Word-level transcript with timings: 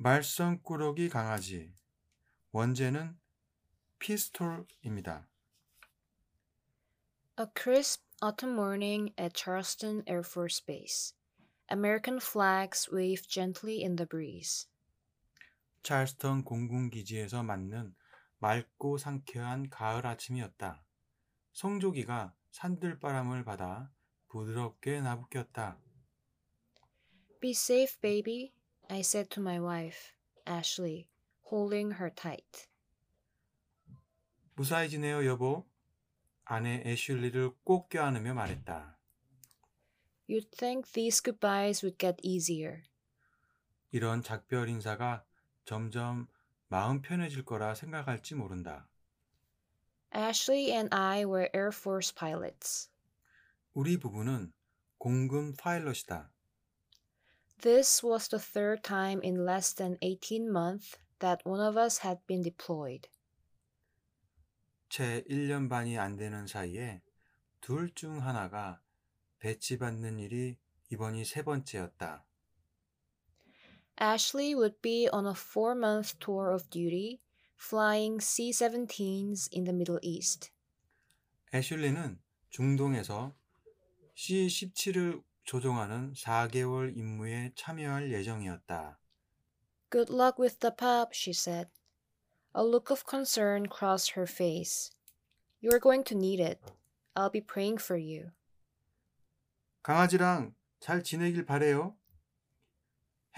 말썽꾸러기 0.00 1.08
강아지. 1.08 1.74
원제는 2.52 3.18
피스톨입니다. 3.98 5.26
A 7.40 7.46
crisp 7.60 8.04
autumn 8.22 8.54
morning 8.54 9.12
at 9.18 9.34
Charleston 9.34 10.04
Air 10.06 10.22
Force 10.24 10.64
Base. 10.64 11.14
American 11.68 12.20
flags 12.20 12.88
wave 12.92 13.26
gently 13.26 13.82
in 13.82 13.96
the 13.96 14.06
breeze. 14.06 14.68
찰스턴 15.82 16.44
공군기지에서 16.44 17.42
맞는 17.42 17.96
맑고 18.38 18.98
상쾌한 18.98 19.68
가을 19.68 20.06
아침이었다. 20.06 20.84
성조기가 21.54 22.36
산들바람을 22.52 23.44
받아 23.44 23.90
부드럽게 24.28 25.00
나부꼈다. 25.00 25.80
Be 27.40 27.50
safe, 27.50 28.00
baby, 28.00 28.52
I 28.90 29.00
said 29.02 29.28
to 29.30 29.40
my 29.40 29.60
wife, 29.60 30.14
Ashley, 30.46 31.08
holding 31.50 31.92
her 32.00 32.10
tight. 32.10 32.68
무사히 34.56 34.88
지내요, 34.88 35.24
여보. 35.26 35.66
아내 36.44 36.82
애슐리를 36.86 37.50
꼭 37.64 37.88
껴안으며 37.90 38.34
말했다. 38.34 38.96
You'd 40.28 40.50
think 40.56 40.92
these 40.92 41.20
goodbyes 41.22 41.84
would 41.84 41.98
get 41.98 42.16
easier. 42.22 42.82
이런 43.90 44.22
작별 44.22 44.68
인사가 44.68 45.24
점점 45.64 46.26
마음 46.68 47.00
편해질 47.02 47.44
거라 47.44 47.74
생각할지 47.74 48.34
모른다. 48.34 48.88
Ashley 50.14 50.70
and 50.72 50.94
I 50.94 51.24
were 51.24 51.48
Air 51.54 51.70
Force 51.72 52.14
pilots. 52.14 52.90
우리 53.74 53.98
부부는 53.98 54.52
공군 54.98 55.54
파일럿이다. 55.56 56.30
This 57.61 58.03
was 58.03 58.27
the 58.27 58.39
third 58.39 58.83
time 58.83 59.21
in 59.23 59.45
less 59.45 59.73
than 59.73 59.97
18 60.01 60.51
months 60.51 60.97
that 61.19 61.39
one 61.45 61.61
of 61.61 61.77
us 61.77 61.99
had 61.99 62.19
been 62.27 62.41
deployed. 62.43 63.07
채 64.89 65.23
1년 65.29 65.69
반이 65.69 65.97
안 65.97 66.17
되는 66.17 66.45
사이에 66.45 67.01
둘 67.61 67.93
중 67.95 68.21
하나가 68.21 68.81
배치받는 69.39 70.19
일이 70.19 70.57
이번이 70.91 71.25
세 71.25 71.41
번째였다. 71.43 72.25
Ashley 73.99 74.53
would 74.53 74.81
be 74.81 75.07
on 75.11 75.25
a 75.25 75.33
four 75.33 75.73
month 75.75 76.19
tour 76.19 76.51
of 76.53 76.69
duty, 76.69 77.21
flying 77.55 78.19
C 78.19 78.49
17s 78.51 79.47
in 79.51 79.63
the 79.63 79.73
Middle 79.73 79.99
East. 80.01 80.51
애슐리는 81.53 82.19
중동에서 82.49 83.33
C-17을 84.15 85.23
조종하는 85.48 86.12
4개월 86.12 86.94
임무에 86.94 87.52
참여할 87.54 88.12
예정이었다. 88.12 88.98
Good 89.90 90.12
luck 90.12 90.38
with 90.38 90.58
the 90.58 90.70
pup, 90.76 91.14
she 91.14 91.32
said. 91.32 91.70
A 92.54 92.62
look 92.62 92.92
of 92.92 93.04
concern 93.08 93.64
crossed 93.66 94.12
her 94.12 94.30
face. 94.30 94.90
You're 95.62 95.80
going 95.80 96.04
to 96.04 96.14
need 96.14 96.38
it. 96.38 96.60
I'll 97.16 97.32
be 97.32 97.40
praying 97.40 97.80
for 97.82 97.98
you. 97.98 98.32
강아지랑 99.82 100.54
잘 100.80 101.02
지내길 101.02 101.46
바래요. 101.46 101.96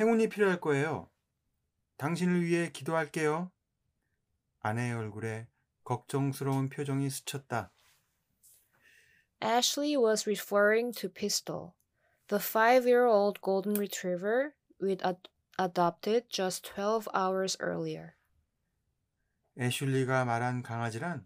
행운이 0.00 0.30
필요할 0.30 0.60
거예요. 0.60 1.08
당신을 1.96 2.42
위해 2.42 2.72
기도할게요. 2.72 3.52
아내의 4.58 4.94
얼굴에 4.94 5.46
걱정스러운 5.84 6.70
표정이 6.70 7.08
스쳤다. 7.08 7.70
Ashley 9.40 9.96
was 9.96 10.26
referring 10.26 10.92
to 10.92 11.08
Pistol, 11.08 11.70
the 12.29 12.39
five 12.39 12.87
year 12.87 13.05
old 13.05 13.39
golden 13.41 13.75
retriever 13.75 14.55
we'd 14.79 15.01
ad- 15.03 15.29
adopted 15.57 16.25
just 16.29 16.65
12 16.65 17.07
hours 17.13 17.55
earlier. 17.59 18.15
애슐리가 19.57 20.25
말한 20.25 20.63
강아지란 20.63 21.25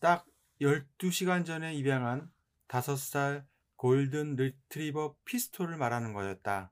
딱 0.00 0.24
12시간 0.60 1.44
전에 1.44 1.74
입양한 1.74 2.30
5살 2.68 3.44
골든 3.76 4.36
리트리버 4.36 5.16
피스톨을 5.24 5.76
말하는 5.76 6.12
거였다. 6.12 6.70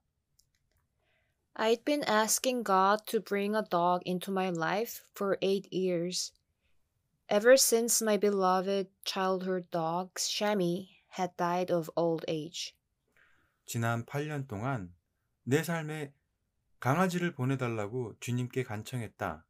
I'd 1.56 1.84
been 1.84 2.04
asking 2.04 2.62
God 2.62 3.04
to 3.06 3.20
bring 3.20 3.54
a 3.54 3.62
dog 3.62 4.02
into 4.06 4.30
my 4.30 4.48
life 4.50 5.02
for 5.12 5.36
eight 5.42 5.68
years, 5.72 6.32
ever 7.28 7.56
since 7.56 8.00
my 8.00 8.16
beloved 8.16 8.88
childhood 9.04 9.70
dog, 9.70 10.14
Shammy, 10.14 10.88
had 11.08 11.36
died 11.36 11.70
of 11.70 11.90
old 11.96 12.24
age. 12.28 12.74
지난 13.65 14.05
8년 14.05 14.47
동안 14.47 14.93
내 15.43 15.63
삶에 15.63 16.13
강아지를 16.79 17.33
보내달라고 17.33 18.15
주님께 18.19 18.63
간청했다. 18.63 19.45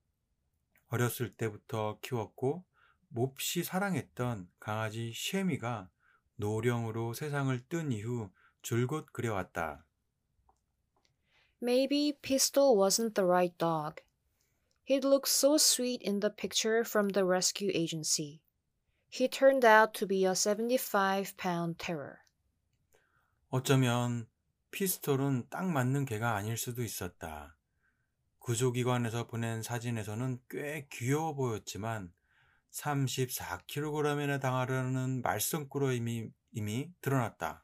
어렸을 0.87 1.35
때부터 1.35 1.99
키웠고 2.01 2.63
몹시 3.09 3.63
사랑했던 3.63 4.49
강아지 4.59 5.11
쉐미가 5.13 5.89
노령으로 6.37 7.13
세상을 7.13 7.67
뜬 7.67 7.91
이후 7.91 8.29
줄곧 8.61 9.07
그려왔다. 9.11 9.85
Maybe 11.61 12.13
Pistol 12.21 12.75
wasn't 12.77 13.15
the 13.15 13.25
right 13.25 13.57
dog. 13.57 14.01
He'd 14.83 15.03
looked 15.03 15.29
so 15.29 15.57
sweet 15.57 16.01
in 16.03 16.19
the 16.19 16.29
picture 16.29 16.83
from 16.83 17.09
the 17.09 17.25
rescue 17.25 17.71
agency. 17.73 18.41
He 19.09 19.27
turned 19.27 19.65
out 19.65 19.93
to 19.93 20.05
be 20.05 20.25
a 20.25 20.35
75 20.35 21.37
pound 21.37 21.79
terror. 21.79 22.24
어쩌면 23.55 24.27
피스톨은 24.71 25.47
딱 25.49 25.65
맞는 25.71 26.03
개가 26.03 26.35
아닐 26.35 26.57
수도 26.57 26.83
있었다. 26.83 27.55
구조기관에서 28.39 29.27
보낸 29.27 29.61
사진에서는 29.63 30.41
꽤 30.49 30.89
귀여워 30.91 31.33
보였지만 31.35 32.11
34kg이나 32.71 34.41
당하려는 34.41 35.21
말썽꾸러임이 35.21 36.31
이미 36.51 36.91
드러났다. 36.99 37.63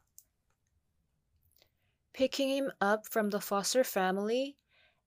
Picking 2.13 2.49
him 2.49 2.71
up 2.81 3.05
from 3.05 3.29
the 3.29 3.41
foster 3.41 3.83
family, 3.83 4.55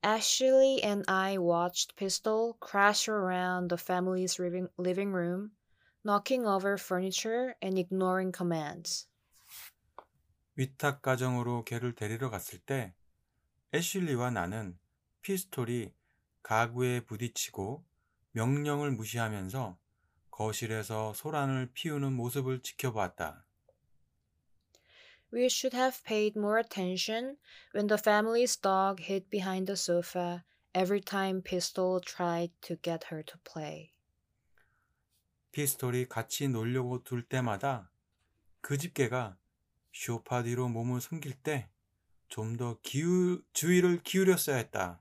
Ashley 0.02 0.84
and 0.84 1.02
I 1.08 1.38
watched 1.38 1.96
Pistol 1.96 2.58
crash 2.60 3.08
around 3.08 3.70
the 3.70 3.78
family's 3.78 4.38
living, 4.38 4.68
living 4.76 5.14
room, 5.14 5.52
knocking 6.04 6.46
over 6.46 6.76
furniture 6.76 7.54
and 7.62 7.78
ignoring 7.78 8.32
commands. 8.36 9.08
위탁 10.56 11.02
가정으로 11.02 11.64
개를 11.64 11.94
데리러 11.94 12.30
갔을 12.30 12.58
때 12.58 12.94
애슐리와 13.72 14.30
나는 14.30 14.78
피스톨이 15.22 15.92
가구에 16.42 17.00
부딪히고 17.00 17.84
명령을 18.32 18.92
무시하면서 18.92 19.78
거실에서 20.30 21.12
소란을 21.14 21.70
피우는 21.72 22.12
모습을 22.12 22.62
지켜보았다. 22.62 23.44
We 25.32 25.46
should 25.46 25.76
have 25.76 26.02
paid 26.04 26.38
more 26.38 26.60
attention 26.60 27.38
when 27.74 27.88
the 27.88 27.98
family's 27.98 28.56
dog 28.60 29.02
hid 29.02 29.28
behind 29.30 29.66
the 29.66 29.76
sofa 29.76 30.44
every 30.74 31.00
time 31.00 31.42
Pistol 31.42 32.00
tried 32.00 32.52
to 32.60 32.76
get 32.80 33.08
her 33.10 33.24
to 33.24 33.38
play. 33.42 33.92
피스톨이 35.50 36.08
같이 36.08 36.48
놀려고 36.48 37.02
둘 37.02 37.26
때마다 37.26 37.90
그 38.60 38.76
집개가 38.76 39.36
쇼파 39.94 40.42
뒤로 40.42 40.68
몸을 40.68 41.00
숨길 41.00 41.34
때 41.42 41.68
좀 42.28 42.56
더 42.56 42.76
주의를 43.52 44.02
기울였어야 44.02 44.56
했다. 44.56 45.00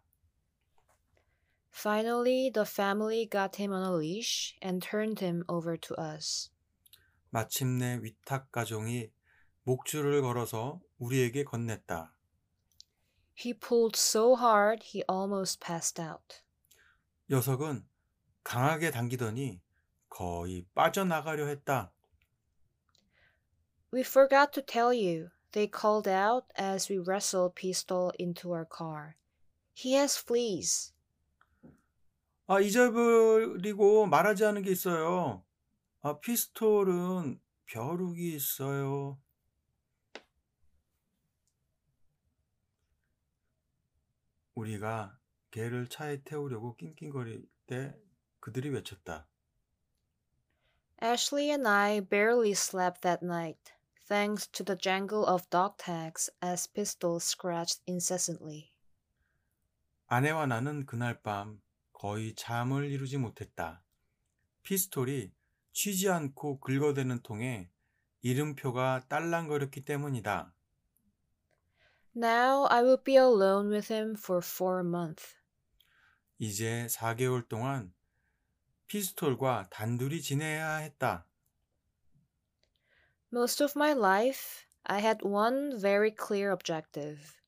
Finally, 1.73 2.51
the 2.51 2.65
family 2.67 3.27
got 3.27 3.59
him 3.59 3.73
on 3.73 3.81
a 3.83 3.95
leash 3.97 4.55
and 4.63 4.85
turned 4.87 5.23
him 5.25 5.43
over 5.49 5.75
to 5.79 5.95
us. 5.97 6.51
마침내 7.31 7.97
위탁 8.03 8.51
가정이 8.51 9.09
목줄을 9.63 10.21
걸어서 10.21 10.79
우리에게 10.99 11.43
건넸다. 11.45 12.11
He 13.35 13.53
pulled 13.57 13.97
so 13.97 14.35
hard 14.37 14.83
he 14.85 15.03
almost 15.09 15.59
passed 15.59 15.99
out. 15.99 16.43
녀석은 17.31 17.87
강하게 18.43 18.91
당기더니 18.91 19.59
거의 20.09 20.67
빠져나가려 20.75 21.47
했다. 21.47 21.91
We 23.93 24.01
forgot 24.01 24.53
to 24.53 24.63
tell 24.63 24.91
you, 24.91 25.29
they 25.51 25.67
called 25.67 26.07
out 26.07 26.45
as 26.55 26.89
we 26.89 26.97
wrestled 26.97 27.53
Pistol 27.53 28.11
into 28.17 28.51
our 28.51 28.65
car. 28.65 29.17
He 29.75 29.93
has 29.93 30.17
fleas. 30.17 30.91
아, 32.47 32.59
잊어버리고 32.59 34.07
말하지 34.07 34.45
않은 34.45 34.63
게 34.63 34.71
있어요. 34.71 35.43
아, 36.01 36.19
피스톨은 36.19 37.39
벼룩이 37.67 38.33
있어요. 38.33 39.19
우리가 44.55 45.19
개를 45.51 45.87
차에 45.87 46.23
태우려고 46.23 46.75
낑낑거릴 46.77 47.47
때 47.67 47.95
그들이 48.39 48.69
외쳤다. 48.69 49.27
Ashley 50.99 51.51
and 51.51 51.67
I 51.67 51.99
barely 51.99 52.53
slept 52.53 53.01
that 53.01 53.21
night, 53.23 53.72
thanks 54.07 54.47
to 54.47 54.63
the 54.63 54.75
jangle 54.75 55.25
of 55.25 55.49
dog 55.49 55.77
tags 55.77 56.29
as 56.41 56.67
Pistol 56.67 57.19
scratched 57.19 57.81
incessantly. 57.87 58.71
아내와 60.07 60.45
나는 60.45 60.85
그날 60.85 61.21
밤 61.21 61.61
거의 61.91 62.35
잠을 62.35 62.91
이루지 62.91 63.17
못했다. 63.17 63.83
피스톨이 64.63 65.31
쉬지 65.71 66.09
않고 66.09 66.59
긁어대는 66.59 67.21
통에 67.23 67.69
이름표가 68.21 69.05
딸랑거렸기 69.07 69.83
때문이다. 69.83 70.53
Now 72.15 72.67
I 72.69 72.83
will 72.83 73.03
be 73.03 73.15
alone 73.15 73.71
with 73.73 73.91
him 73.91 74.15
for 74.17 74.41
four 74.43 74.81
months. 74.81 75.35
이제 76.37 76.87
4개월 76.89 77.47
동안 77.47 77.93
피스톨과 78.87 79.69
단둘이 79.71 80.21
지내야 80.21 80.75
했다. 80.77 81.25
Most 83.32 83.60
of 83.60 83.76
my 83.76 83.92
life, 83.92 84.66
I 84.86 85.00
had 85.00 85.22
one 85.22 85.78
very 85.78 86.10
clear 86.10 86.50
objective 86.50 87.38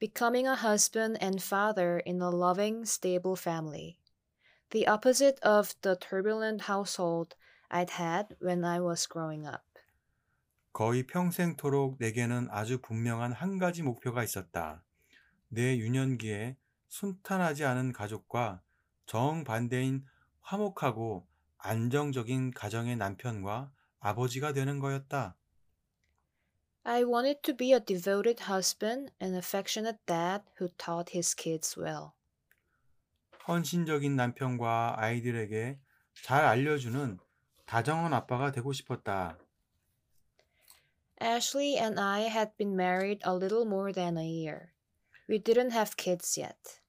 becoming 0.00 0.46
a 0.46 0.56
husband 0.56 1.18
and 1.20 1.42
father 1.42 1.98
in 1.98 2.22
a 2.22 2.30
loving, 2.30 2.86
stable 2.86 3.36
family. 3.36 3.98
The 4.70 4.86
opposite 4.86 5.38
of 5.42 5.74
the 5.82 5.94
turbulent 5.94 6.62
household 6.62 7.36
I'd 7.70 7.90
had 7.90 8.34
when 8.40 8.64
I 8.64 8.80
was 8.80 9.06
growing 9.06 9.46
up. 9.46 9.62
거의 10.72 11.06
평생토록 11.06 11.96
내게는 11.98 12.48
아주 12.50 12.80
분명한 12.80 13.32
한 13.32 13.58
가지 13.58 13.82
목표가 13.82 14.24
있었다. 14.24 14.82
내 15.48 15.76
유년기에 15.76 16.56
순탄하지 16.88 17.64
않은 17.64 17.92
가족과 17.92 18.62
정반대인 19.06 20.06
화목하고 20.40 21.26
안정적인 21.58 22.52
가정의 22.52 22.96
남편과 22.96 23.70
아버지가 24.05 24.53
되는 24.53 24.77
거였다. 24.77 25.35
I 26.83 27.03
wanted 27.03 27.41
to 27.41 27.57
be 27.57 27.71
a 27.71 27.79
devoted 27.79 28.43
husband 28.43 29.11
and 29.19 29.35
affectionate 29.35 29.97
dad 30.05 30.43
who 30.59 30.69
taught 30.77 31.11
his 31.11 31.35
kids 31.35 31.79
well. 31.79 32.11
헌신적인 33.47 34.15
남편과 34.15 34.97
아이들에게 34.99 35.79
잘 36.21 36.45
알려주는 36.45 37.17
다정한 37.65 38.13
아빠가 38.13 38.51
되고 38.51 38.71
싶었다. 38.73 39.39
Ashley 41.19 41.75
and 41.79 41.99
I 41.99 42.29
had 42.29 42.51
been 42.57 42.73
married 42.79 43.27
a 43.27 43.33
little 43.33 43.65
more 43.65 43.91
than 43.91 44.19
a 44.19 44.27
year. 44.27 44.73
We 45.27 45.39
didn't 45.41 45.71
have 45.71 45.95
kids 45.97 46.39
yet. 46.39 46.79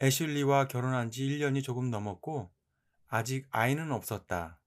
애슐리와 0.00 0.68
결혼한 0.68 1.10
지 1.10 1.26
1년이 1.26 1.64
조금 1.64 1.90
넘었고 1.90 2.52
아직 3.08 3.48
아이는 3.50 3.90
없었다. 3.90 4.57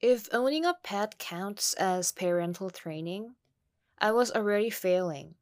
If 0.00 0.28
owning 0.32 0.64
a 0.64 0.74
pet 0.82 1.18
counts 1.18 1.74
as 1.74 2.12
parental 2.12 2.70
training, 2.70 3.36
I 3.98 4.12
was 4.12 4.32
already 4.32 4.70
failing. 4.70 5.34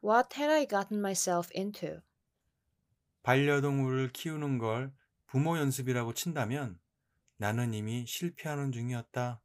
What 0.00 0.34
had 0.34 0.50
I 0.50 0.66
gotten 0.66 1.00
myself 1.00 1.50
into? 1.54 2.02
반려동물을 3.22 4.12
키우는 4.12 4.58
걸 4.58 4.92
부모 5.26 5.58
연습이라고 5.58 6.14
친다면 6.14 6.78
나는 7.38 7.74
이미 7.74 8.06
실패하는 8.06 8.70
중이었다. 8.70 9.40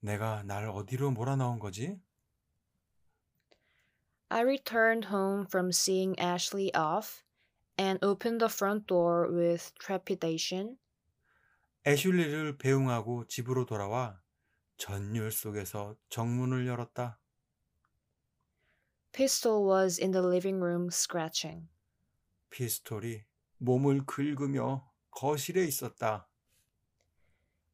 내가 0.00 0.42
날 0.44 0.68
어디로 0.68 1.10
몰아넣은 1.10 1.58
거지? 1.58 2.00
I 4.30 4.42
returned 4.42 5.08
home 5.08 5.46
from 5.46 5.70
seeing 5.70 6.18
Ashley 6.18 6.72
off 6.72 7.24
and 7.76 7.98
opened 8.02 8.40
the 8.40 8.48
front 8.48 8.86
door 8.86 9.28
with 9.28 9.72
trepidation. 9.78 10.78
애슐리를 11.87 12.57
배웅하고 12.57 13.27
집으로 13.27 13.65
돌아와 13.65 14.19
전율 14.77 15.31
속에서 15.31 15.95
정문을 16.09 16.65
열었다. 16.65 17.19
Pistol 19.11 19.63
was 19.63 20.01
in 20.01 20.11
the 20.11 20.25
living 20.25 20.61
room 20.61 20.87
scratching. 20.87 21.69
피스톨이 22.49 23.23
몸을 23.59 24.05
긁으며 24.05 24.91
거실에 25.11 25.63
있었다. 25.63 26.27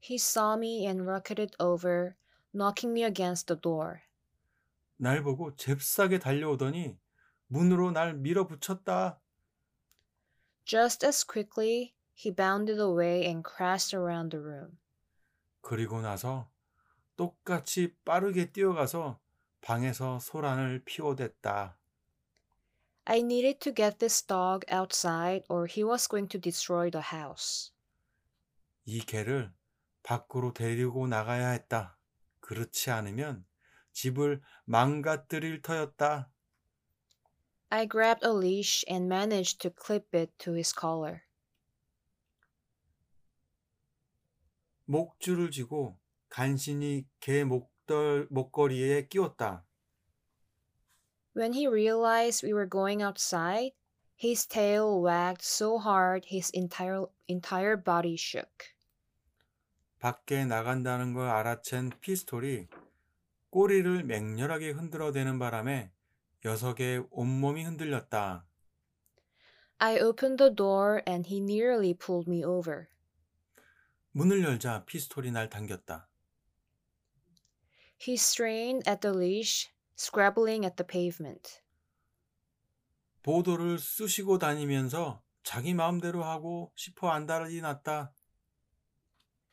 He 0.03 0.15
saw 0.15 0.55
me 0.57 0.85
and 0.85 1.03
rocketed 1.03 1.55
over, 1.59 2.15
knocking 2.53 2.91
me 2.91 3.03
against 3.03 3.47
the 3.47 3.59
door. 3.59 4.01
날 4.97 5.23
보고 5.23 5.55
잽싸게 5.55 6.19
달려오더니 6.19 6.97
문으로 7.47 7.91
날 7.91 8.13
밀어붙였다. 8.15 9.19
Just 10.65 11.05
as 11.05 11.25
quickly, 11.25 11.95
he 12.21 12.29
bounded 12.29 12.79
away 12.79 13.25
and 13.25 13.43
crashed 13.43 13.93
around 13.93 14.31
the 14.31 14.39
room. 14.39 14.77
그리고 15.61 16.01
나서 16.01 16.49
똑같이 17.15 17.95
빠르게 18.05 18.51
뛰어가서 18.51 19.19
방에서 19.61 20.19
소란을 20.19 20.83
피워댔다. 20.85 21.77
I 23.05 23.19
needed 23.19 23.59
to 23.61 23.73
get 23.73 23.97
this 23.97 24.21
dog 24.21 24.65
outside 24.71 25.43
or 25.49 25.65
he 25.65 25.83
was 25.83 26.07
going 26.07 26.29
to 26.29 26.39
destroy 26.39 26.91
the 26.91 27.03
house. 27.11 27.71
이 28.85 28.99
개를 28.99 29.51
밖으로 30.03 30.53
데리고 30.53 31.07
나가야 31.07 31.49
했다. 31.49 31.97
그렇지 32.39 32.91
않으면 32.91 33.45
집을 33.93 34.41
망가뜨릴 34.65 35.61
터였다. 35.61 36.31
I 37.69 37.87
grabbed 37.87 38.25
a 38.25 38.31
leash 38.31 38.83
and 38.89 39.07
managed 39.07 39.59
to 39.61 39.71
clip 39.71 40.13
it 40.13 40.31
to 40.39 40.53
his 40.53 40.73
collar. 40.73 41.23
목줄을 44.91 45.51
쥐고 45.51 45.97
간신히 46.27 47.07
개 47.21 47.45
목덜, 47.45 48.27
목걸이에 48.29 49.07
끼웠다. 49.07 49.65
When 51.33 51.53
he 51.53 51.65
realized 51.65 52.45
we 52.45 52.51
were 52.51 52.69
going 52.69 53.01
outside, 53.01 53.71
his 54.21 54.45
tail 54.45 55.01
wagged 55.01 55.43
so 55.43 55.79
hard 55.79 56.27
his 56.29 56.51
entire 56.53 57.05
entire 57.29 57.81
body 57.81 58.15
shook. 58.15 58.75
밖에 59.99 60.43
나간다는 60.43 61.13
걸 61.13 61.29
알아챈 61.29 62.01
피스톨이 62.01 62.67
꼬리를 63.49 64.03
맹렬하게 64.03 64.71
흔들어대는 64.71 65.39
바람에 65.39 65.89
녀석의 66.43 67.07
온몸이 67.11 67.63
흔들렸다. 67.63 68.45
I 69.77 69.99
opened 70.01 70.37
the 70.37 70.53
door 70.53 71.01
and 71.07 71.29
he 71.29 71.39
nearly 71.39 71.93
pulled 71.93 72.29
me 72.29 72.43
over. 72.43 72.89
문을 74.11 74.43
열자 74.43 74.85
피스톨이 74.85 75.31
날 75.31 75.49
당겼다. 75.49 76.09
He 78.05 78.15
strained 78.15 78.89
at 78.89 79.01
the 79.01 79.15
leash, 79.15 79.69
scrabbling 79.97 80.65
at 80.65 80.75
the 80.75 80.85
pavement. 80.87 81.61
보도를 83.23 83.77
쑤시고 83.77 84.39
다니면서 84.39 85.21
자기 85.43 85.73
마음대로 85.73 86.23
하고 86.23 86.71
싶어 86.75 87.09
안달이 87.09 87.61
났다. 87.61 88.13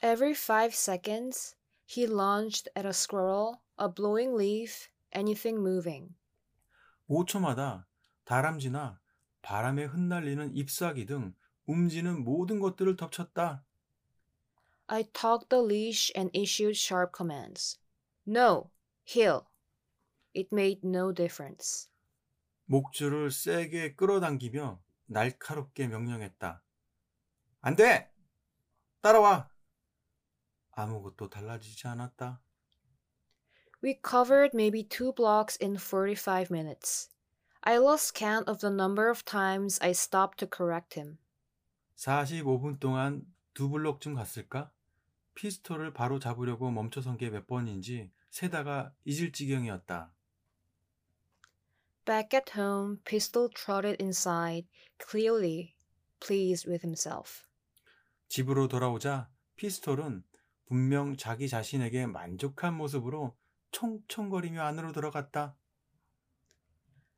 Every 0.03 0.33
five 0.33 0.75
seconds, 0.75 1.57
he 1.87 2.07
lunged 2.07 2.71
at 2.77 2.87
a 2.87 2.91
squirrel, 2.91 3.57
a 3.81 3.89
blowing 3.89 4.35
leaf, 4.35 4.89
anything 5.15 5.61
moving. 5.61 6.15
5초마다 7.09 7.85
다람쥐나 8.25 9.01
바람에 9.43 9.85
흩날리는 9.85 10.55
잎사귀 10.55 11.07
등 11.07 11.35
움직이는 11.67 12.25
모든 12.25 12.61
것들을 12.61 12.97
덮쳤다. 12.97 13.65
I 14.90 15.04
tugged 15.14 15.50
the 15.50 15.62
leash 15.62 16.12
and 16.16 16.30
issued 16.34 16.76
sharp 16.78 17.14
commands. 17.14 17.80
No, 18.26 18.72
heel. 19.04 19.50
It 20.34 20.50
made 20.52 20.82
no 20.84 21.12
difference. 21.12 21.90
목줄을 22.66 23.32
세게 23.32 23.96
끌어당기며 23.96 24.82
날카롭게 25.08 25.88
명령했다. 25.88 26.64
안 27.62 27.76
돼! 27.76 28.12
따라와! 29.02 29.50
아무것도 30.72 31.30
달라지지 31.30 31.88
않았다. 31.88 32.42
We 33.84 34.00
covered 34.02 34.52
maybe 34.54 34.84
two 34.84 35.12
blocks 35.14 35.58
in 35.62 35.76
45 35.78 36.50
minutes. 36.50 37.10
I 37.64 37.78
lost 37.78 38.14
count 38.14 38.48
of 38.50 38.60
the 38.60 38.72
number 38.72 39.10
of 39.10 39.24
times 39.26 39.80
I 39.82 39.92
stopped 39.92 40.40
to 40.40 40.48
correct 40.48 41.00
him. 41.00 41.20
45분 41.98 42.80
동안 42.80 43.26
두 43.54 43.70
블록쯤 43.70 44.16
갔을까? 44.16 44.72
피스톨을 45.39 45.93
바로 45.93 46.19
잡으려고 46.19 46.69
멈춰선 46.73 47.17
게 47.17 47.31
몇 47.31 47.47
번인지 47.47 48.11
세다가 48.31 48.93
잊을 49.05 49.31
지경이었다. 49.31 50.13
Back 52.05 52.37
at 52.37 52.59
home, 52.59 52.97
Pistol 53.05 53.49
trotted 53.55 54.03
inside, 54.03 54.67
clearly 54.99 55.77
pleased 56.19 56.69
with 56.69 56.85
himself. 56.85 57.45
집으로 58.27 58.67
돌아오자 58.67 59.31
피스톨은 59.55 60.25
분명 60.67 61.17
자기 61.17 61.49
자신에게 61.49 62.07
만족한 62.07 62.75
모습으로 62.75 63.37
총총거리며 63.71 64.61
안으로 64.63 64.91
들어갔다. 64.93 65.57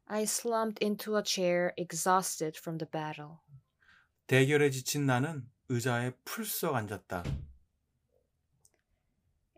I 0.06 0.24
slumped 0.24 0.84
into 0.84 1.16
a 1.16 1.22
chair, 1.24 1.72
exhausted 1.78 2.58
from 2.58 2.76
the 2.78 2.90
battle. 2.90 3.38
대결에 4.26 4.70
지친 4.70 5.06
나는 5.06 5.48
의자에 5.68 6.12
풀썩 6.24 6.74
앉았다. 6.74 7.24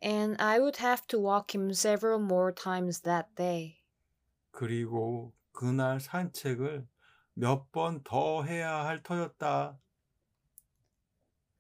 And 0.02 0.36
I 0.40 0.60
would 0.60 0.78
have 0.78 1.08
to 1.08 1.20
walk 1.20 1.54
him 1.56 1.74
several 1.74 2.20
more 2.20 2.52
times 2.54 3.02
that 3.02 3.36
day. 3.36 3.84
그리고 4.52 5.34
그날 5.52 6.00
산책을 6.00 6.88
몇 7.34 7.72
번 7.72 8.04
더 8.04 8.44
해야 8.44 8.86
할 8.86 9.04
터였다. 9.04 9.80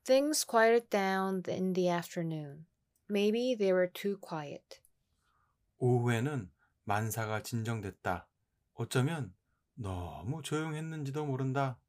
Things 0.03 0.45
quieted 0.45 0.89
down 0.89 1.43
in 1.47 1.73
the 1.73 1.89
afternoon. 1.89 2.65
Maybe 3.09 3.55
they 3.55 3.71
were 3.73 3.87
too 3.91 4.17
quiet. 4.17 4.81
오후에는 5.79 6.51
만사가 6.85 7.43
진정됐다. 7.43 8.27
어쩌면 8.73 9.35
너무 9.75 10.41
조용했는지도 10.41 11.25
모른다. 11.25 11.79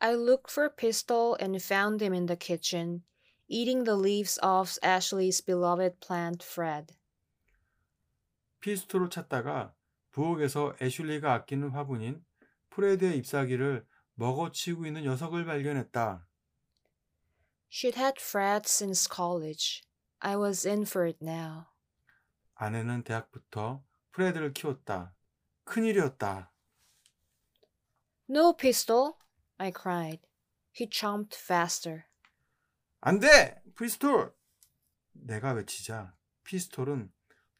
I 0.00 0.14
looked 0.14 0.50
for 0.50 0.68
Pistol 0.70 1.36
and 1.40 1.60
found 1.62 2.02
him 2.02 2.14
in 2.14 2.26
the 2.26 2.36
kitchen, 2.36 3.04
Eating 3.49 3.83
the 3.83 3.95
leaves 3.95 4.39
off 4.41 4.77
Ashley's 4.81 5.41
beloved 5.41 5.99
plant 5.99 6.43
Fred. 6.43 6.93
피스톨을 8.61 9.09
찾다가 9.09 9.73
부엌에서 10.11 10.75
애슐리가 10.81 11.33
아끼는 11.33 11.69
화분인 11.69 12.23
프레드의 12.69 13.17
잎사귀를 13.17 13.85
먹어치우고 14.15 14.85
있는 14.85 15.03
녀석을 15.03 15.45
발견했다. 15.45 16.25
She'd 17.71 17.97
had 17.97 18.15
Fred 18.19 18.67
since 18.67 19.07
college. 19.07 19.81
I 20.19 20.35
was 20.35 20.67
in 20.67 20.81
for 20.81 21.07
it 21.07 21.19
now. 21.21 21.65
아내는 22.55 23.03
대학부터 23.03 23.83
프레드를 24.11 24.53
키웠다. 24.53 25.13
큰일이었다. 25.63 26.51
No, 28.29 28.53
Pistol! 28.53 29.13
I 29.57 29.71
cried. 29.71 30.21
He 30.73 30.87
chomped 30.89 31.35
faster. 31.35 32.08
안 33.01 33.19
돼! 33.19 33.61
피스톨! 33.77 34.33
내가 35.13 35.53
외치자 35.53 36.13
피스톨은 36.43 37.11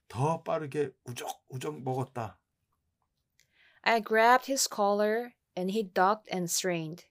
더 0.07 0.43
빠르게 0.43 0.91
우적우적 1.05 1.81
먹었다. 1.83 2.39
I 3.81 4.01
grabbed 4.01 4.51
his 4.51 4.67
collar 4.67 5.33
and 5.55 5.71
he 5.71 5.83
ducked 5.83 6.27
and 6.33 6.45
strained. 6.45 7.05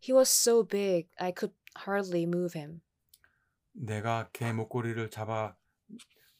He 0.00 0.14
was 0.14 0.30
so 0.30 0.66
big 0.66 1.08
I 1.18 1.32
could 1.36 1.54
hardly 1.86 2.22
move 2.22 2.58
him. 2.58 2.80
내가 3.72 4.30
개 4.32 4.52
목걸이를 4.52 5.10
잡아 5.10 5.56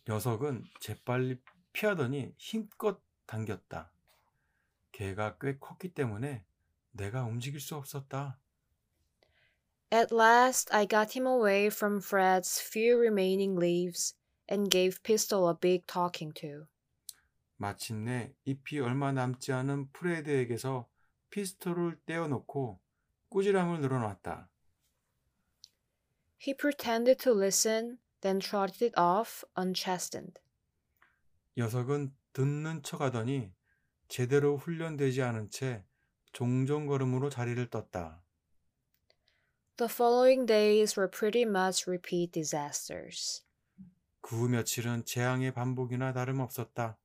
녀석은 0.09 0.65
재빨리 0.81 1.41
피하더니 1.73 2.35
힘껏 2.39 3.03
당겼다. 3.27 3.93
개가 4.93 5.39
꽤 5.39 5.59
컸기 5.59 5.93
때문에 5.93 6.45
내가 6.93 7.25
움직일 7.25 7.61
수 7.61 7.75
없었다. 7.75 8.39
At 9.95 10.11
last, 10.11 10.75
I 10.75 10.87
got 10.87 11.15
him 11.15 11.25
away 11.25 11.71
from 11.71 12.01
Fred's 12.01 12.59
few 12.59 12.99
remaining 12.99 13.55
leaves 13.55 14.17
and 14.49 14.69
gave 14.69 15.01
Pistol 15.05 15.49
a 15.49 15.55
big 15.55 15.87
talking 15.87 16.33
to. 16.41 16.67
마침내 17.59 18.35
잎이 18.45 18.81
얼마 18.81 19.13
남지 19.13 19.53
않은 19.53 19.93
프레드에게서 19.93 20.89
피스톨을 21.31 22.01
떼어놓고 22.07 22.81
꾸지람을 23.29 23.83
늘어놨다. 23.83 24.49
He 26.41 26.57
pretended 26.57 27.23
to 27.23 27.33
listen, 27.33 27.99
then 28.21 28.41
trotted 28.41 28.99
off 28.99 29.45
unchastened. 29.57 30.41
녀석은 31.57 32.13
듣는 32.33 32.83
척하더니 32.83 33.53
제대로 34.09 34.57
훈련되지 34.57 35.23
않은 35.23 35.51
채 35.51 35.85
종종 36.33 36.89
걸음으로 36.89 37.31
자리를 37.31 37.65
떴다. 37.71 38.24
The 39.77 39.89
following 39.89 40.47
days 40.47 40.97
were 40.97 41.09
pretty 41.09 41.45
much 41.45 41.87
repeat 41.89 42.33
disasters. 42.33 43.43
그후 44.21 44.49
며칠은 44.49 45.05
재앙의 45.05 45.53
반복이나 45.53 46.13
다름없었다. 46.13 46.97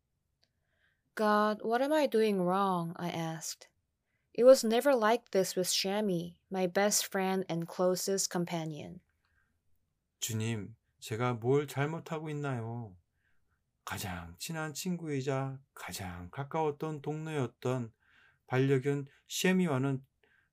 God, 1.15 1.61
what 1.63 1.81
am 1.81 1.91
I 1.91 2.07
doing 2.07 2.41
wrong? 2.41 2.93
I 2.97 3.09
asked. 3.09 3.67
It 4.33 4.43
was 4.45 4.63
never 4.63 4.95
like 4.95 5.31
this 5.31 5.55
with 5.57 5.67
Shammy, 5.67 6.35
my 6.49 6.67
best 6.67 7.07
friend 7.07 7.43
and 7.49 7.67
closest 7.67 8.31
companion. 8.31 9.01
주님, 10.19 10.75
제가 10.99 11.33
뭘 11.33 11.67
잘못하고 11.67 12.29
있나요? 12.29 12.95
가장 13.83 14.35
친한 14.37 14.73
친구이자 14.73 15.59
가장 15.73 16.29
가까웠던 16.29 17.01
동료였던 17.01 17.91
반려견 18.47 19.07
셰미와는 19.27 20.05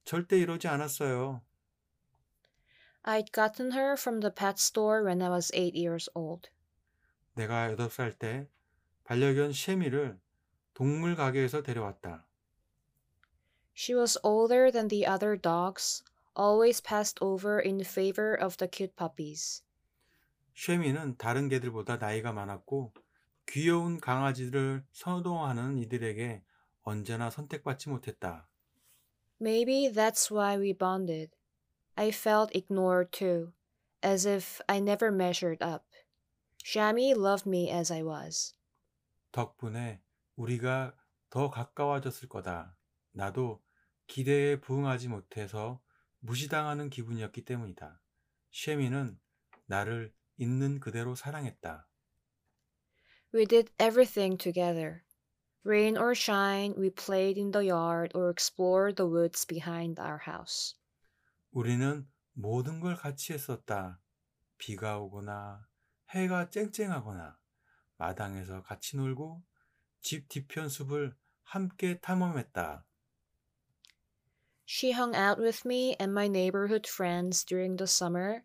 절대 0.04 0.38
이러지 0.38 0.66
않았어요. 0.68 1.42
I'd 3.06 3.30
gotten 3.30 3.70
her 3.70 3.96
from 3.96 4.20
the 4.20 4.32
pet 4.32 4.58
store 4.58 5.04
when 5.04 5.22
I 5.22 5.28
was 5.28 5.52
eight 5.54 5.76
years 5.76 6.08
old. 6.14 6.50
내가 7.36 7.70
8살 7.76 8.18
때 8.18 8.48
반려견 9.04 9.52
셰미를 9.52 10.18
동물 10.74 11.14
가게에서 11.14 11.62
데려왔다. 11.62 12.26
She 13.74 13.94
was 13.94 14.18
older 14.24 14.72
than 14.72 14.88
the 14.88 15.06
other 15.06 15.36
dogs, 15.36 16.02
always 16.34 16.80
passed 16.82 17.22
over 17.22 17.60
in 17.60 17.80
favor 17.80 18.34
of 18.34 18.56
the 18.56 18.68
cute 18.68 18.96
puppies. 18.96 19.62
셰미는 20.56 21.16
다른 21.18 21.48
개들보다 21.48 21.98
나이가 21.98 22.32
많았고 22.32 22.92
귀여운 23.46 24.00
강아지를 24.00 24.82
선호하는 24.92 25.78
이들에게 25.78 26.42
언제나 26.82 27.30
선택받지 27.30 27.90
못했다. 27.90 28.48
Maybe 29.40 29.92
that's 29.92 30.30
why 30.34 30.58
we 30.58 30.72
bonded. 30.72 31.35
I 31.97 32.11
felt 32.11 32.55
ignored 32.55 33.11
too, 33.11 33.53
as 34.01 34.25
if 34.25 34.61
I 34.67 34.79
never 34.79 35.11
measured 35.11 35.61
up. 35.61 35.85
Shammy 36.63 37.15
loved 37.15 37.47
me 37.47 37.69
as 37.69 37.91
I 37.91 38.03
was. 38.03 38.53
덕분에 39.31 40.01
우리가 40.35 40.95
더 41.29 41.49
가까워졌을 41.49 42.27
거다. 42.27 42.75
나도 43.13 43.61
기대에 44.07 44.59
부응하지 44.59 45.07
못해서 45.07 45.81
무시당하는 46.19 46.89
기분이었기 46.89 47.45
때문이다. 47.45 48.01
셰미는 48.51 49.19
나를 49.65 50.13
있는 50.37 50.79
그대로 50.79 51.15
사랑했다. 51.15 51.87
We 53.33 53.45
did 53.45 53.71
everything 53.79 54.37
together. 54.37 55.03
Rain 55.63 55.97
or 55.97 56.13
shine, 56.13 56.73
we 56.77 56.89
played 56.89 57.39
in 57.39 57.51
the 57.51 57.67
yard 57.67 58.11
or 58.15 58.29
explored 58.29 58.97
the 58.97 59.07
woods 59.07 59.45
behind 59.45 59.99
our 60.01 60.19
house. 60.27 60.75
우리는 61.56 62.06
모든 62.34 62.80
걸 62.80 62.94
같이 62.94 63.32
했었다. 63.32 63.98
비가 64.58 64.98
오거나 64.98 65.66
해가 66.10 66.50
쨍쨍하거나 66.50 67.38
마당에서 67.96 68.62
같이 68.62 68.98
놀고 68.98 69.42
집 70.02 70.28
뒤편 70.28 70.68
숲을 70.68 71.16
함께 71.44 71.98
탐험했다. 71.98 72.84
She 74.68 74.92
hung 74.92 75.16
out 75.16 75.40
with 75.40 75.62
me 75.64 75.96
and 75.98 76.12
my 76.12 76.26
neighborhood 76.26 76.86
friends 76.86 77.42
during 77.42 77.78
the 77.78 77.88
summer, 77.88 78.44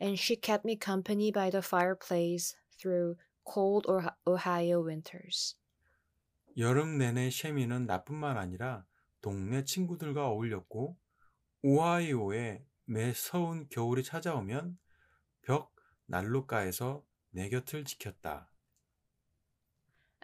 and 0.00 0.16
she 0.16 0.40
kept 0.40 0.64
me 0.64 0.78
company 0.80 1.32
by 1.32 1.50
the 1.50 1.66
fireplace 1.66 2.54
through 2.78 3.16
cold 3.44 3.90
Ohio 4.24 4.86
winters. 4.86 5.56
여름 6.56 6.96
내내 6.96 7.28
셰미는 7.28 7.86
나뿐만 7.86 8.38
아니라 8.38 8.86
동네 9.20 9.64
친구들과 9.64 10.28
어울렸고 10.28 11.01
오하이오에 11.62 12.66
매서운 12.86 13.68
겨울이 13.68 14.02
찾아오면 14.02 14.78
벽 15.42 15.72
난로가에서 16.06 17.04
내 17.30 17.48
곁을 17.48 17.84
지켰다. 17.84 18.50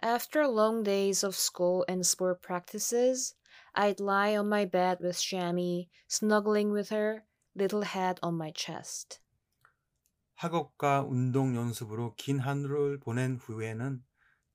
After 0.03 0.45
long 0.47 0.83
days 0.83 1.25
of 1.25 1.35
school 1.35 1.83
and 1.89 2.01
sport 2.01 2.41
practices, 2.41 3.35
I'd 3.73 4.01
lie 4.01 4.37
on 4.37 4.47
my 4.47 4.65
bed 4.65 4.97
with 5.01 5.17
Shammy, 5.17 5.89
snuggling 6.09 6.73
with 6.73 6.93
her, 6.93 7.23
little 7.55 7.85
head 7.85 8.19
on 8.21 8.35
my 8.35 8.51
chest. 8.55 9.21
학업과 10.35 11.03
운동 11.03 11.55
연습으로 11.55 12.15
긴 12.15 12.39
하루를 12.39 12.99
보낸 12.99 13.35
후에는 13.35 14.01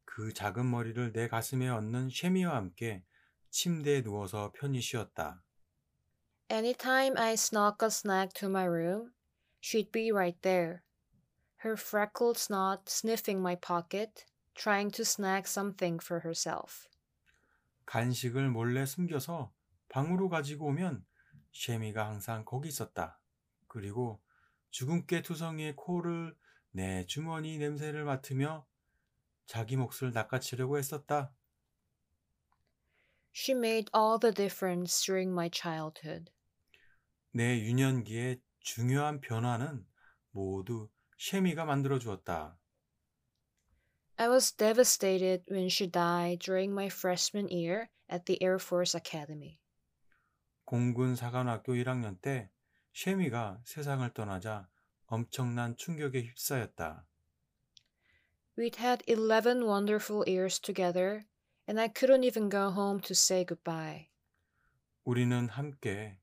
그 0.06 0.32
작은 0.32 0.70
머리를 0.70 1.12
내 1.12 1.28
가슴에 1.28 1.68
얹는 1.68 2.08
셰미와 2.10 2.56
함께 2.56 3.04
침대에 3.50 4.02
누워서 4.02 4.52
편히 4.54 4.80
쉬었다. 4.80 5.43
Anytime 6.50 7.16
I 7.16 7.34
snuck 7.36 7.82
a 7.82 7.90
snack 7.90 8.32
to 8.34 8.48
my 8.48 8.64
room, 8.64 9.12
she'd 9.60 9.90
be 9.90 10.12
right 10.12 10.40
there, 10.42 10.84
her 11.56 11.76
freckled 11.76 12.36
snot 12.38 12.88
sniffing 12.88 13.42
my 13.42 13.56
pocket, 13.56 14.26
trying 14.54 14.90
to 14.92 15.04
snag 15.04 15.46
something 15.48 15.98
for 15.98 16.20
herself. 16.20 16.88
간식을 17.86 18.50
몰래 18.50 18.86
숨겨서 18.86 19.52
방으로 19.88 20.28
가지고 20.28 20.66
오면 20.66 21.04
셰미가 21.52 22.06
항상 22.06 22.44
거기 22.44 22.68
있었다. 22.68 23.20
그리고 23.68 24.20
주근깨 24.70 25.22
투성이의 25.22 25.76
코를 25.76 26.36
내 26.72 27.06
주머니 27.06 27.58
냄새를 27.58 28.04
맡으며 28.04 28.66
자기 29.46 29.76
몫을 29.76 30.12
낚아채려고 30.12 30.78
했었다. 30.78 31.32
She 33.33 33.53
made 33.53 33.89
all 33.93 34.19
the 34.19 34.33
difference 34.33 35.05
during 35.05 35.31
my 35.31 35.49
childhood. 35.49 36.31
내 37.31 37.59
유년기의 37.59 38.41
중요한 38.59 39.21
변화는 39.21 39.85
모두 40.31 40.89
셰미가 41.17 41.65
만들어 41.65 41.99
주었다. 41.99 42.57
I 44.17 44.27
was 44.27 44.51
devastated 44.51 45.45
when 45.49 45.67
she 45.67 45.89
died 45.89 46.39
during 46.39 46.73
my 46.73 46.87
freshman 46.87 47.47
year 47.49 47.89
at 48.11 48.25
the 48.25 48.37
Air 48.43 48.57
Force 48.59 48.97
Academy. 48.97 49.59
공군 50.65 51.15
사관학교 51.15 51.73
1학년 51.73 52.19
때 52.21 52.51
쉐미가 52.93 53.61
세상을 53.63 54.13
떠나자 54.13 54.67
엄청난 55.05 55.77
충격에 55.77 56.21
휩싸였다. 56.21 57.05
We'd 58.57 58.75
had 58.77 59.03
11 59.07 59.63
wonderful 59.65 60.27
years 60.27 60.59
together, 60.59 61.25
and 61.66 61.80
I 61.80 61.88
couldn't 61.88 62.24
even 62.24 62.48
go 62.48 62.70
home 62.70 63.00
to 63.00 63.12
say 63.12 63.44
goodbye. 63.44 64.08
우리는 65.04 65.48
함께 65.48 66.18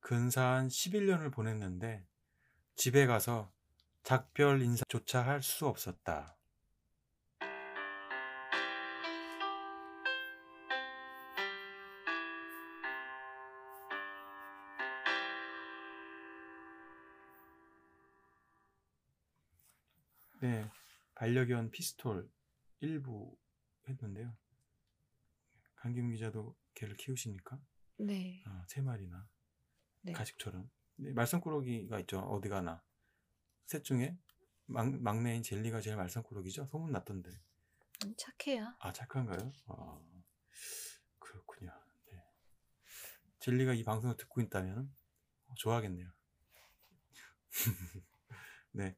근사한 0.00 0.68
11년을 0.68 1.32
보냈는데 1.32 2.06
집에 2.76 3.06
가서 3.06 3.52
작별 4.02 4.62
인사조차 4.62 5.22
할 5.22 5.42
수 5.42 5.66
없었다. 5.66 6.36
네, 20.40 20.70
반려견 21.14 21.70
피스톨 21.70 22.30
1부 22.82 23.36
했는데요. 23.88 24.36
강기훈 25.86 26.10
기자도 26.10 26.56
개를 26.74 26.96
키우시니까? 26.96 27.60
네. 27.98 28.42
어, 28.48 28.64
세 28.66 28.80
마리나. 28.80 29.28
네. 30.02 30.12
가식처럼. 30.12 30.68
네, 30.96 31.12
말썽꾸러기가 31.12 32.00
있죠. 32.00 32.18
어디 32.18 32.48
가나. 32.48 32.82
셋 33.66 33.84
중에 33.84 34.18
막, 34.66 34.90
막내인 35.00 35.44
젤리가 35.44 35.80
제일 35.80 35.94
말썽꾸러기죠? 35.96 36.66
소문 36.66 36.90
났던데. 36.90 37.30
음, 38.04 38.14
착해요. 38.16 38.74
아 38.80 38.92
착한가요? 38.92 39.52
아 39.66 40.00
그렇군요. 41.20 41.70
네. 42.10 42.20
젤리가 43.38 43.74
이 43.74 43.84
방송을 43.84 44.16
듣고 44.16 44.40
있다면 44.40 44.92
좋아하겠네요. 45.54 46.10
네. 48.72 48.96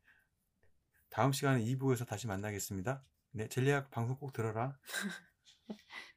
다음 1.11 1.33
시간에 1.33 1.63
2부에서 1.65 2.07
다시 2.07 2.27
만나겠습니다. 2.27 3.05
네 3.33 3.47
젤리야 3.49 3.89
방송 3.91 4.17
꼭 4.17 4.33
들어라 4.33 4.79